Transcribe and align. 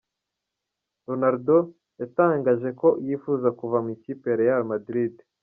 Ronaldo 1.07 1.57
yatangaje 2.01 2.69
ko 2.79 2.87
yifuza 3.05 3.47
kuva 3.59 3.77
mu 3.83 3.89
ikipe 3.95 4.25
ya 4.29 4.39
Real 4.41 4.63
Madrid. 4.71 5.13